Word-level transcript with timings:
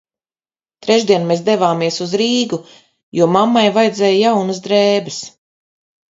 Trešdien 0.83 1.25
mēs 1.31 1.41
devāmies 1.49 1.99
uz 2.05 2.15
Rīgu, 2.21 2.59
jo 3.19 3.27
mammai 3.33 3.63
vajadzēja 3.75 4.17
jaunas 4.23 4.63
drēbes. 4.69 5.21